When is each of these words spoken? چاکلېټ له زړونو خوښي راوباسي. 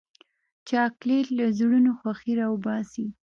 چاکلېټ 0.69 1.25
له 1.37 1.45
زړونو 1.57 1.91
خوښي 1.99 2.33
راوباسي. 2.41 3.05